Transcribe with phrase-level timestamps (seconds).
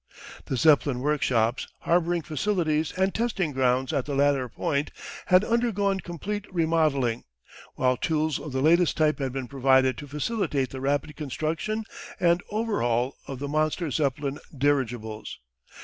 [0.45, 4.89] The Zeppelin workshops, harbouring facilities, and testing grounds at the latter point
[5.27, 7.23] had undergone complete remodelling,
[7.75, 11.83] while tools of the latest type had been provided to facilitate the rapid construction
[12.19, 15.37] and overhaul of the monster Zeppelin dirigibles.